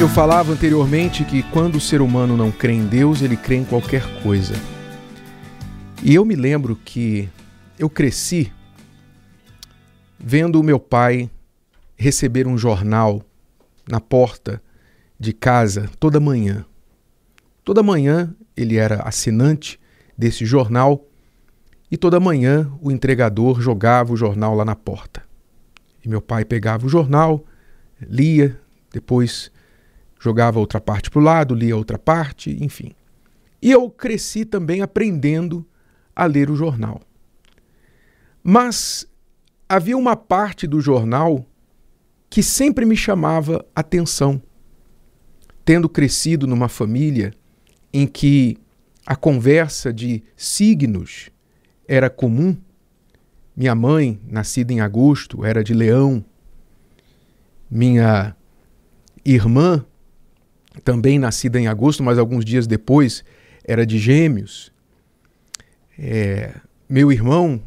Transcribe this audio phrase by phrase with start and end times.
[0.00, 3.64] Eu falava anteriormente que quando o ser humano não crê em Deus, ele crê em
[3.64, 4.54] qualquer coisa.
[6.04, 7.28] E eu me lembro que
[7.76, 8.52] eu cresci
[10.16, 11.28] vendo o meu pai
[11.96, 13.24] receber um jornal
[13.88, 14.62] na porta
[15.18, 16.64] de casa toda manhã.
[17.64, 19.80] Toda manhã ele era assinante
[20.16, 21.04] desse jornal
[21.90, 25.24] e toda manhã o entregador jogava o jornal lá na porta.
[26.04, 27.44] E meu pai pegava o jornal,
[28.00, 28.60] lia,
[28.92, 29.50] depois
[30.18, 32.92] jogava outra parte para o lado, lia outra parte, enfim.
[33.60, 35.66] E eu cresci também aprendendo
[36.14, 37.00] a ler o jornal.
[38.42, 39.06] Mas
[39.68, 41.44] havia uma parte do jornal
[42.30, 44.40] que sempre me chamava atenção.
[45.64, 47.32] Tendo crescido numa família
[47.92, 48.58] em que
[49.06, 51.30] a conversa de signos
[51.86, 52.56] era comum,
[53.56, 56.24] minha mãe, nascida em agosto, era de leão,
[57.70, 58.36] minha
[59.24, 59.84] irmã,
[60.84, 63.24] também nascida em agosto, mas alguns dias depois,
[63.64, 64.72] era de gêmeos.
[65.98, 66.54] É,
[66.88, 67.60] meu irmão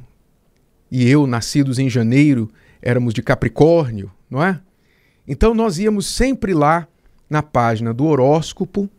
[0.90, 4.60] e eu, nascidos em janeiro, éramos de Capricórnio, não é?
[5.28, 6.88] Então nós íamos sempre lá
[7.30, 8.90] na página do horóscopo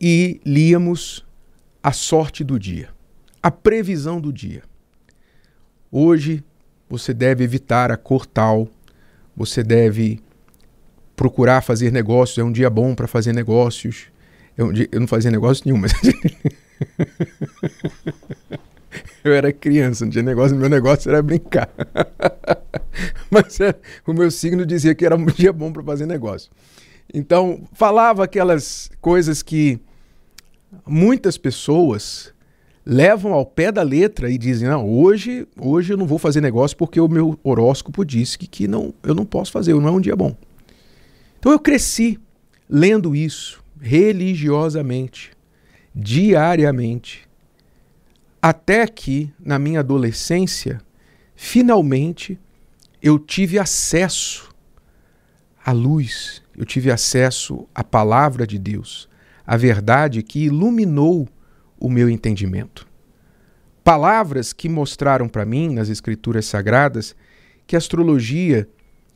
[0.00, 1.24] e líamos
[1.82, 2.90] a sorte do dia,
[3.42, 4.62] a previsão do dia.
[5.90, 6.44] Hoje
[6.88, 8.68] você deve evitar a cor tal,
[9.36, 10.20] você deve
[11.16, 14.06] procurar fazer negócios, é um dia bom para fazer negócios.
[14.56, 14.62] É
[14.92, 15.92] eu não fazia negócio nenhum, mas.
[19.24, 21.68] eu era criança, não tinha negócio, meu negócio era brincar.
[23.30, 23.74] mas é,
[24.06, 26.50] o meu signo dizia que era um dia bom para fazer negócio.
[27.12, 29.78] Então, falava aquelas coisas que
[30.86, 32.32] muitas pessoas
[32.86, 36.76] levam ao pé da letra e dizem: "Não, hoje, hoje eu não vou fazer negócio
[36.76, 40.00] porque o meu horóscopo disse que, que não, eu não posso fazer, não é um
[40.00, 40.36] dia bom".
[41.44, 42.18] Então eu cresci
[42.66, 45.30] lendo isso religiosamente,
[45.94, 47.28] diariamente,
[48.40, 50.80] até que na minha adolescência,
[51.36, 52.40] finalmente
[53.02, 54.54] eu tive acesso
[55.62, 59.06] à luz, eu tive acesso à palavra de Deus,
[59.46, 61.28] a verdade que iluminou
[61.78, 62.88] o meu entendimento.
[63.84, 67.14] Palavras que mostraram para mim nas escrituras sagradas
[67.66, 68.66] que a astrologia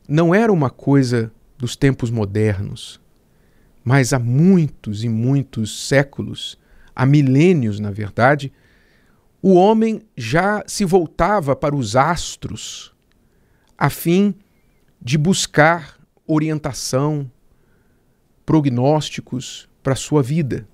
[0.07, 3.01] não era uma coisa dos tempos modernos,
[3.85, 6.57] mas há muitos e muitos séculos,
[6.95, 8.53] há milênios, na verdade,
[9.43, 12.95] o homem já se voltava para os astros
[13.77, 14.35] a fim
[15.01, 17.31] de buscar orientação,
[18.45, 20.67] prognósticos para a sua vida.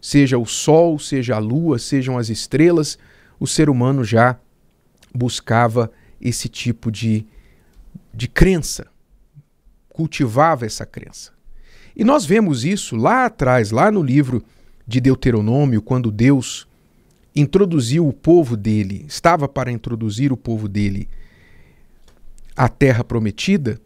[0.00, 2.98] Seja o sol, seja a lua, sejam as estrelas,
[3.38, 4.38] o ser humano já
[5.14, 5.90] buscava
[6.20, 7.26] esse tipo de,
[8.12, 8.91] de crença
[9.92, 11.32] cultivava essa crença.
[11.94, 14.42] E nós vemos isso lá atrás, lá no livro
[14.86, 16.66] de Deuteronômio, quando Deus
[17.36, 21.08] introduziu o povo dele, estava para introduzir o povo dele
[22.56, 23.80] à terra prometida,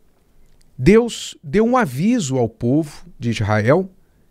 [0.78, 3.90] Deus deu um aviso ao povo de Israel,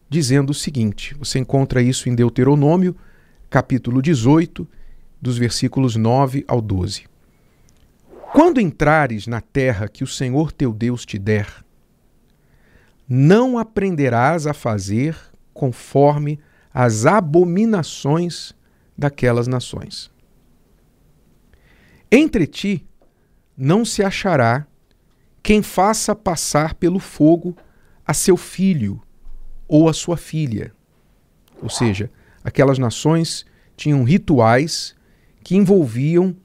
[0.09, 2.95] dizendo o seguinte: você encontra isso em Deuteronômio,
[3.49, 4.67] capítulo 18,
[5.21, 7.05] dos versículos 9 ao 12.
[8.31, 11.64] Quando entrares na terra que o Senhor teu Deus te der,
[13.07, 15.17] não aprenderás a fazer
[15.53, 16.39] conforme
[16.73, 18.53] as abominações
[18.97, 20.11] daquelas nações.
[22.11, 22.85] Entre ti
[23.57, 24.67] não se achará
[25.41, 27.55] quem faça passar pelo fogo
[28.05, 29.01] a seu filho
[29.67, 30.73] ou a sua filha.
[31.61, 32.11] Ou seja,
[32.43, 33.45] aquelas nações
[33.75, 34.95] tinham rituais
[35.43, 36.35] que envolviam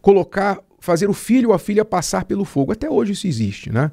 [0.00, 2.72] colocar, fazer o filho ou a filha passar pelo fogo.
[2.72, 3.90] Até hoje isso existe, né?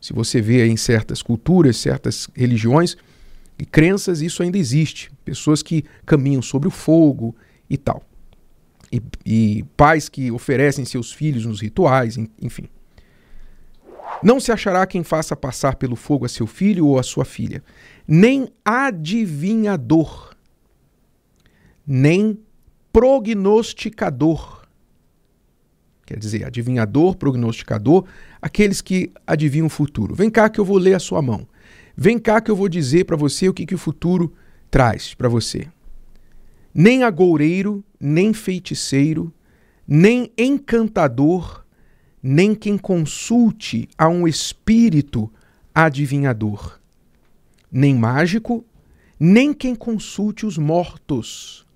[0.00, 2.96] Se você vê em certas culturas, certas religiões
[3.58, 5.10] e crenças, isso ainda existe.
[5.24, 7.34] Pessoas que caminham sobre o fogo
[7.68, 8.02] e tal.
[8.92, 12.68] E, e pais que oferecem seus filhos nos rituais, enfim.
[14.22, 17.62] Não se achará quem faça passar pelo fogo a seu filho ou a sua filha,
[18.06, 20.34] nem adivinhador,
[21.86, 22.38] nem
[22.92, 24.55] prognosticador
[26.06, 28.04] Quer dizer, adivinhador, prognosticador,
[28.40, 30.14] aqueles que adivinham o futuro.
[30.14, 31.48] Vem cá que eu vou ler a sua mão.
[31.96, 34.32] Vem cá que eu vou dizer para você o que, que o futuro
[34.70, 35.66] traz para você.
[36.72, 39.32] Nem agoureiro, nem feiticeiro,
[39.86, 41.64] nem encantador,
[42.22, 45.28] nem quem consulte a um espírito
[45.74, 46.78] adivinhador,
[47.70, 48.64] nem mágico,
[49.18, 51.66] nem quem consulte os mortos.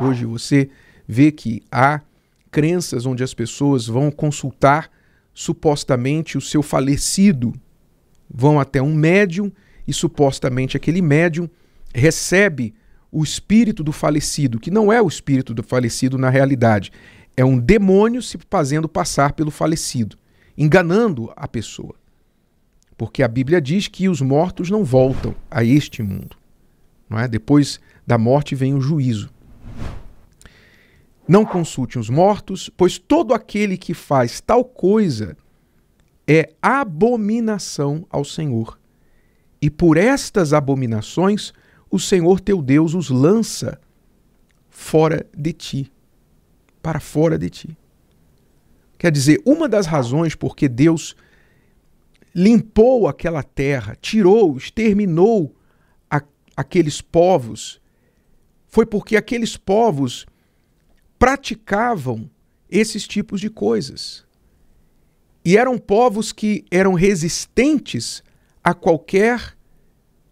[0.00, 0.68] Hoje você
[1.06, 2.00] vê que há
[2.52, 4.88] crenças onde as pessoas vão consultar
[5.34, 7.52] supostamente o seu falecido
[8.32, 9.50] vão até um médium
[9.86, 11.48] e supostamente aquele médium
[11.94, 12.74] recebe
[13.10, 16.90] o espírito do falecido, que não é o espírito do falecido na realidade,
[17.36, 20.16] é um demônio se fazendo passar pelo falecido,
[20.56, 21.94] enganando a pessoa.
[22.96, 26.36] Porque a Bíblia diz que os mortos não voltam a este mundo.
[27.08, 27.28] Não é?
[27.28, 29.30] Depois da morte vem o juízo.
[31.26, 35.36] Não consulte os mortos, pois todo aquele que faz tal coisa
[36.26, 38.78] é abominação ao Senhor.
[39.60, 41.52] E por estas abominações
[41.90, 43.80] o Senhor teu Deus os lança
[44.68, 45.92] fora de ti,
[46.82, 47.78] para fora de ti.
[48.98, 51.14] Quer dizer, uma das razões por que Deus
[52.34, 55.54] limpou aquela terra, tirou, exterminou
[56.10, 56.22] a,
[56.56, 57.80] aqueles povos,
[58.68, 60.26] foi porque aqueles povos
[61.22, 62.28] praticavam
[62.68, 64.24] esses tipos de coisas.
[65.44, 68.24] E eram povos que eram resistentes
[68.60, 69.56] a qualquer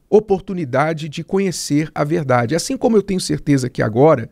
[0.09, 2.57] oportunidade de conhecer a verdade.
[2.57, 4.29] Assim como eu tenho certeza que agora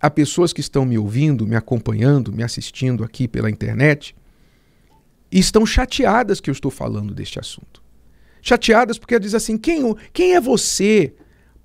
[0.00, 4.16] há pessoas que estão me ouvindo, me acompanhando, me assistindo aqui pela internet
[5.30, 7.80] e estão chateadas que eu estou falando deste assunto.
[8.42, 11.14] Chateadas porque diz assim: quem, quem é você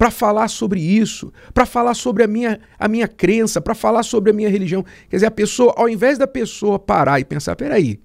[0.04, 4.32] para falar sobre isso, para falar sobre a minha, a minha crença, para falar sobre
[4.32, 4.84] a minha religião?
[5.10, 8.02] Quer dizer, a pessoa, ao invés da pessoa parar e pensar: peraí,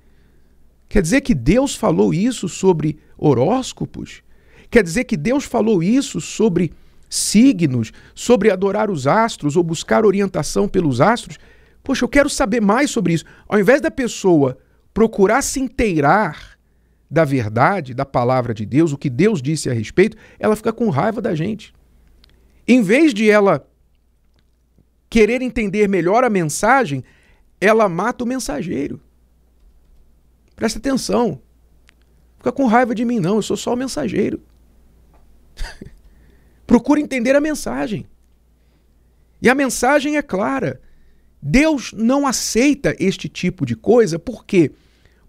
[0.89, 4.23] quer dizer que Deus falou isso sobre horóscopos?
[4.71, 6.73] Quer dizer que Deus falou isso sobre
[7.11, 11.37] signos, sobre adorar os astros ou buscar orientação pelos astros?
[11.83, 13.25] Poxa, eu quero saber mais sobre isso.
[13.49, 14.56] Ao invés da pessoa
[14.95, 16.56] procurar se inteirar
[17.11, 20.91] da verdade, da palavra de Deus, o que Deus disse a respeito, ela fica com
[20.91, 21.77] raiva da gente.
[22.69, 23.67] Em vez de ela
[25.09, 27.03] querer entender melhor a mensagem,
[27.59, 29.00] ela mata o mensageiro.
[30.55, 31.41] Presta atenção.
[32.37, 34.41] Fica com raiva de mim, não, eu sou só o mensageiro.
[36.67, 38.06] Procura entender a mensagem.
[39.41, 40.81] E a mensagem é clara.
[41.41, 44.73] Deus não aceita este tipo de coisa, por quê?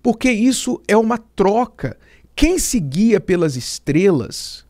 [0.04, 1.98] Porque isso é uma troca.
[2.36, 4.66] Quem se guia pelas estrelas,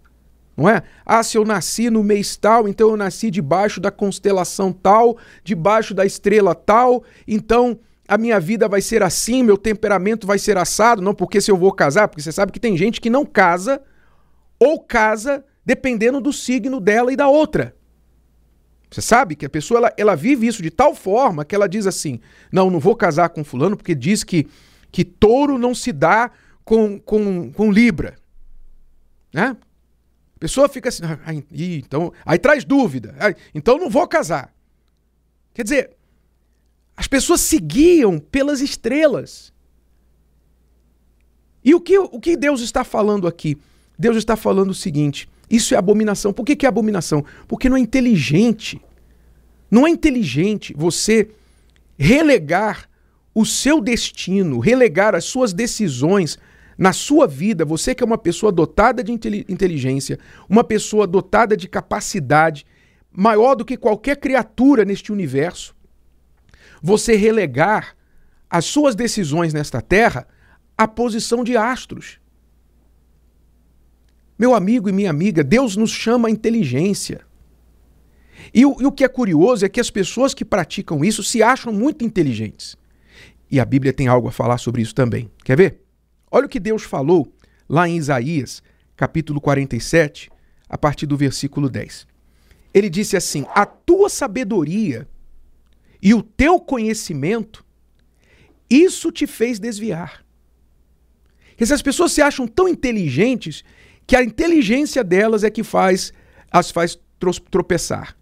[0.59, 0.83] não é?
[1.05, 5.93] Ah, se eu nasci no mês tal, então eu nasci debaixo da constelação tal, debaixo
[5.93, 11.01] da estrela tal, então a minha vida vai ser assim, meu temperamento vai ser assado,
[11.01, 13.81] não porque se eu vou casar, porque você sabe que tem gente que não casa
[14.59, 17.73] ou casa dependendo do signo dela e da outra.
[18.91, 21.87] Você sabe que a pessoa ela, ela vive isso de tal forma que ela diz
[21.87, 22.19] assim:
[22.51, 24.47] não, não vou casar com fulano porque diz que,
[24.91, 26.31] que touro não se dá
[26.65, 28.15] com, com, com Libra.
[29.31, 29.55] Né?
[30.39, 33.13] A pessoa fica assim, ah, então, aí traz dúvida,
[33.53, 34.53] então não vou casar.
[35.53, 35.89] Quer dizer,
[36.95, 39.51] as pessoas se guiam pelas estrelas.
[41.61, 43.57] E o que, o que Deus está falando aqui?
[43.97, 46.31] Deus está falando o seguinte: isso é abominação.
[46.31, 47.25] Por que, que é abominação?
[47.45, 48.81] Porque não é inteligente.
[49.69, 51.29] Não é inteligente você
[51.97, 52.89] relegar
[53.35, 56.39] o seu destino, relegar as suas decisões
[56.79, 60.17] na sua vida, você que é uma pessoa dotada de inteligência,
[60.47, 62.65] uma pessoa dotada de capacidade
[63.11, 65.75] maior do que qualquer criatura neste universo,
[66.81, 67.97] você relegar
[68.49, 70.25] as suas decisões nesta terra
[70.77, 72.17] à posição de astros.
[74.37, 77.19] Meu amigo e minha amiga, Deus nos chama a inteligência.
[78.53, 81.43] E o, e o que é curioso é que as pessoas que praticam isso se
[81.43, 82.77] acham muito inteligentes.
[83.51, 85.29] E a Bíblia tem algo a falar sobre isso também.
[85.43, 85.88] Quer ver?
[86.31, 87.33] Olha o que Deus falou
[87.67, 88.61] lá em Isaías,
[88.95, 90.29] capítulo 47,
[90.67, 92.07] a partir do versículo 10.
[92.73, 95.07] Ele disse assim: A tua sabedoria
[96.01, 97.65] e o teu conhecimento,
[98.69, 100.23] isso te fez desviar.
[101.57, 103.63] Essas pessoas se acham tão inteligentes
[104.07, 106.13] que a inteligência delas é que faz
[106.51, 106.97] as faz
[107.49, 108.17] tropeçar.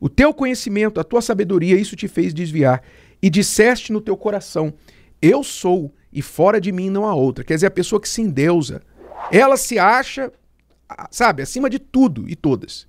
[0.00, 2.82] O teu conhecimento, a tua sabedoria, isso te fez desviar.
[3.20, 4.74] E disseste no teu coração:
[5.20, 7.44] Eu sou, e fora de mim não há outra.
[7.44, 8.82] Quer dizer, a pessoa que se endeusa,
[9.30, 10.32] ela se acha,
[11.10, 12.86] sabe, acima de tudo e todas.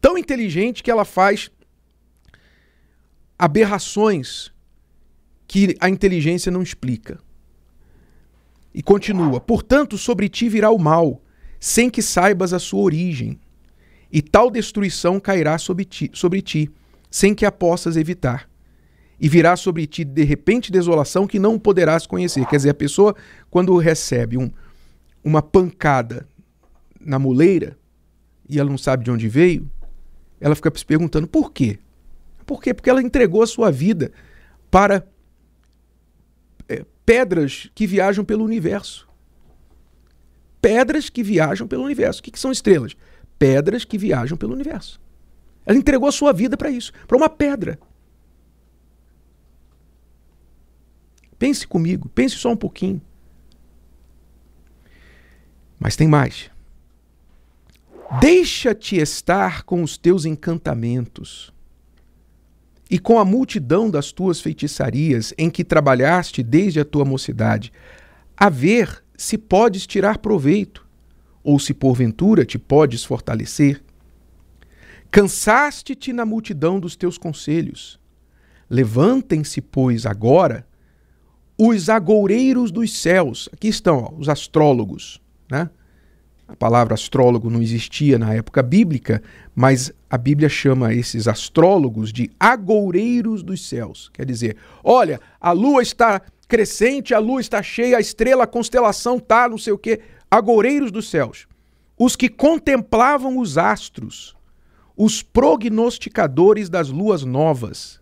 [0.00, 1.50] Tão inteligente que ela faz
[3.38, 4.52] aberrações
[5.46, 7.18] que a inteligência não explica.
[8.74, 11.22] E continua: Portanto, sobre ti virá o mal,
[11.60, 13.38] sem que saibas a sua origem,
[14.12, 16.70] e tal destruição cairá sobre ti, sobre ti
[17.10, 18.48] sem que a possas evitar.
[19.18, 22.46] E virá sobre ti de repente desolação que não poderás conhecer.
[22.46, 23.14] Quer dizer, a pessoa,
[23.50, 24.50] quando recebe um,
[25.24, 26.26] uma pancada
[27.00, 27.78] na muleira
[28.48, 29.70] e ela não sabe de onde veio,
[30.40, 31.78] ela fica se perguntando por quê?
[32.44, 32.74] Por quê?
[32.74, 34.12] Porque ela entregou a sua vida
[34.70, 35.06] para
[37.06, 39.08] pedras que viajam pelo universo.
[40.60, 42.18] pedras que viajam pelo universo.
[42.18, 42.96] O que, que são estrelas?
[43.38, 45.00] Pedras que viajam pelo universo.
[45.64, 47.78] Ela entregou a sua vida para isso, para uma pedra.
[51.38, 53.00] Pense comigo, pense só um pouquinho.
[55.78, 56.50] Mas tem mais.
[58.20, 61.52] Deixa-te estar com os teus encantamentos
[62.88, 67.72] e com a multidão das tuas feitiçarias em que trabalhaste desde a tua mocidade,
[68.36, 70.86] a ver se podes tirar proveito,
[71.42, 73.82] ou se porventura te podes fortalecer.
[75.10, 77.98] Cansaste-te na multidão dos teus conselhos.
[78.68, 80.65] Levantem-se, pois, agora
[81.58, 83.48] os agoureiros dos céus.
[83.52, 85.20] Aqui estão ó, os astrólogos,
[85.50, 85.70] né?
[86.48, 89.20] A palavra astrólogo não existia na época bíblica,
[89.52, 94.08] mas a Bíblia chama esses astrólogos de agoureiros dos céus.
[94.12, 99.18] Quer dizer, olha, a lua está crescente, a lua está cheia, a estrela, a constelação
[99.18, 100.00] tá, não sei o quê.
[100.30, 101.48] Agoureiros dos céus.
[101.98, 104.36] Os que contemplavam os astros,
[104.96, 108.00] os prognosticadores das luas novas.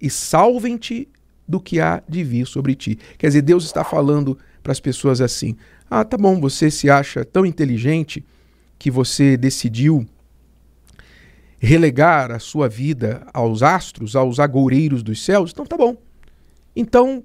[0.00, 1.06] E salvem-te
[1.48, 2.98] do que há de vir sobre ti.
[3.16, 5.56] Quer dizer, Deus está falando para as pessoas assim:
[5.90, 8.24] ah, tá bom, você se acha tão inteligente
[8.78, 10.06] que você decidiu
[11.58, 15.50] relegar a sua vida aos astros, aos agoureiros dos céus?
[15.50, 15.96] Então tá bom.
[16.76, 17.24] Então,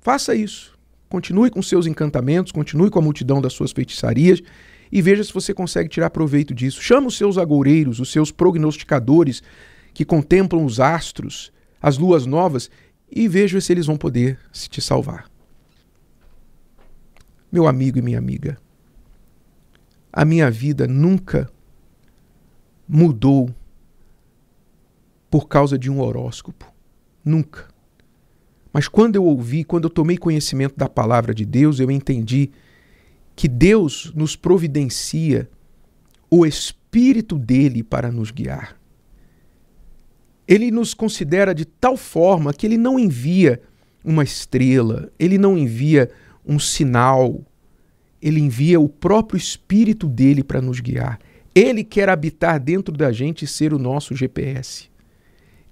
[0.00, 0.76] faça isso.
[1.08, 4.42] Continue com seus encantamentos, continue com a multidão das suas feitiçarias
[4.90, 6.82] e veja se você consegue tirar proveito disso.
[6.82, 9.42] Chama os seus agoureiros, os seus prognosticadores
[9.94, 12.70] que contemplam os astros, as luas novas
[13.10, 15.30] e veja se eles vão poder se te salvar
[17.56, 18.58] meu amigo e minha amiga,
[20.12, 21.50] a minha vida nunca
[22.86, 23.48] mudou
[25.30, 26.70] por causa de um horóscopo.
[27.24, 27.68] Nunca.
[28.72, 32.50] Mas quando eu ouvi, quando eu tomei conhecimento da palavra de Deus, eu entendi
[33.34, 35.48] que Deus nos providencia
[36.30, 38.78] o Espírito dele para nos guiar.
[40.46, 43.60] Ele nos considera de tal forma que ele não envia
[44.04, 46.10] uma estrela, ele não envia
[46.46, 47.44] um sinal.
[48.22, 51.18] Ele envia o próprio Espírito dele para nos guiar.
[51.54, 54.88] Ele quer habitar dentro da gente e ser o nosso GPS.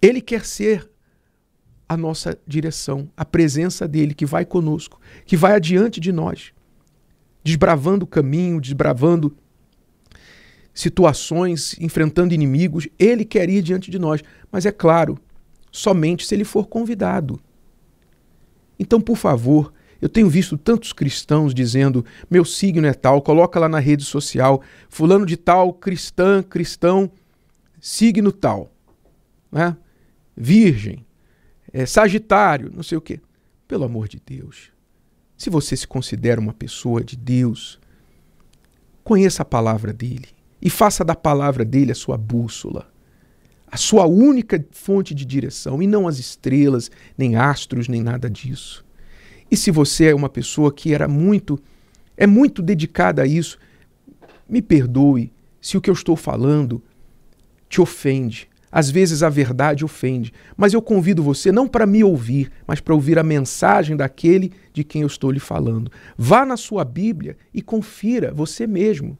[0.03, 0.89] Ele quer ser
[1.89, 6.53] a nossa direção, a presença dele que vai conosco, que vai adiante de nós,
[7.43, 9.37] desbravando o caminho, desbravando
[10.75, 12.89] situações, enfrentando inimigos.
[12.99, 15.17] Ele quer ir diante de nós, mas é claro,
[15.71, 17.41] somente se ele for convidado.
[18.79, 23.69] Então, por favor, eu tenho visto tantos cristãos dizendo: meu signo é tal, coloca lá
[23.69, 27.11] na rede social, fulano de tal, cristã, cristão,
[27.81, 28.73] signo tal.
[29.53, 29.77] Né?
[30.37, 31.07] Virgem,
[31.73, 33.21] é, Sagitário, não sei o quê.
[33.69, 34.73] Pelo amor de Deus.
[35.37, 37.79] Se você se considera uma pessoa de Deus,
[39.03, 40.34] conheça a palavra dele
[40.65, 42.91] e faça da palavra dele a sua bússola,
[43.71, 48.83] a sua única fonte de direção, e não as estrelas, nem astros, nem nada disso.
[49.51, 51.61] E se você é uma pessoa que era muito,
[52.17, 53.59] é muito dedicada a isso,
[54.49, 55.31] me perdoe
[55.61, 56.83] se o que eu estou falando
[57.69, 58.49] te ofende.
[58.73, 62.95] Às vezes a verdade ofende, mas eu convido você não para me ouvir, mas para
[62.95, 65.93] ouvir a mensagem daquele de quem eu estou lhe falando.
[66.17, 69.17] Vá na sua Bíblia e confira você mesmo.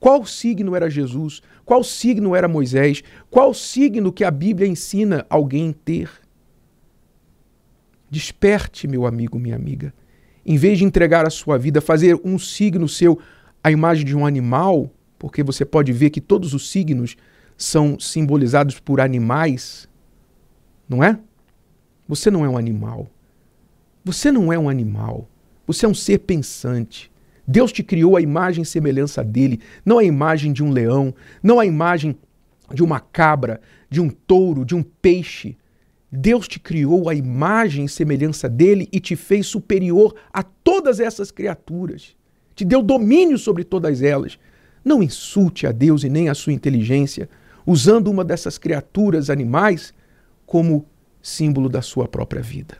[0.00, 1.42] Qual signo era Jesus?
[1.64, 3.02] Qual signo era Moisés?
[3.30, 6.10] Qual signo que a Bíblia ensina alguém ter?
[8.10, 9.92] Desperte, meu amigo, minha amiga.
[10.46, 13.18] Em vez de entregar a sua vida, fazer um signo seu
[13.62, 17.16] a imagem de um animal, porque você pode ver que todos os signos
[17.56, 19.88] são simbolizados por animais,
[20.88, 21.18] não é?
[22.06, 23.08] Você não é um animal.
[24.04, 25.28] Você não é um animal.
[25.66, 27.10] Você é um ser pensante.
[27.50, 31.58] Deus te criou a imagem e semelhança dele, não a imagem de um leão, não
[31.58, 32.14] a imagem
[32.74, 35.56] de uma cabra, de um touro, de um peixe.
[36.12, 41.30] Deus te criou a imagem e semelhança dele e te fez superior a todas essas
[41.30, 42.14] criaturas.
[42.54, 44.38] Te deu domínio sobre todas elas.
[44.84, 47.30] Não insulte a Deus e nem a sua inteligência,
[47.64, 49.94] usando uma dessas criaturas animais
[50.44, 50.84] como
[51.22, 52.76] símbolo da sua própria vida.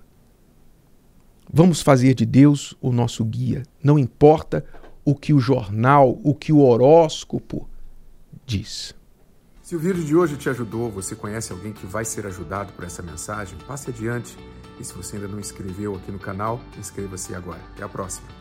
[1.51, 4.65] Vamos fazer de Deus o nosso guia, não importa
[5.05, 7.67] o que o jornal, o que o horóscopo
[8.45, 8.95] diz.
[9.63, 12.85] Se o vídeo de hoje te ajudou, você conhece alguém que vai ser ajudado por
[12.85, 14.37] essa mensagem, passe adiante.
[14.79, 17.61] E se você ainda não inscreveu aqui no canal, inscreva-se agora.
[17.75, 18.38] Até a próxima.